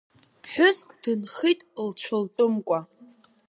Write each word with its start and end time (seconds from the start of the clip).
Ԥҳәыск 0.41 0.87
дынхит 1.01 1.59
лцәалтәымкәа. 1.87 2.79